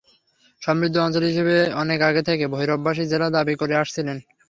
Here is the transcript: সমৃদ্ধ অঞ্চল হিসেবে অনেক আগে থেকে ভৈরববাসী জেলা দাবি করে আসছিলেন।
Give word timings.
সমৃদ্ধ 0.61 0.95
অঞ্চল 0.97 1.23
হিসেবে 1.23 1.53
অনেক 1.81 1.99
আগে 2.09 2.21
থেকে 2.29 2.45
ভৈরববাসী 2.53 3.03
জেলা 3.11 3.27
দাবি 3.35 3.53
করে 3.61 3.73
আসছিলেন। 3.81 4.17